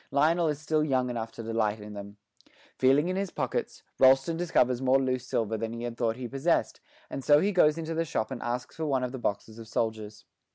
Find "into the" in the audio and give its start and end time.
7.77-8.03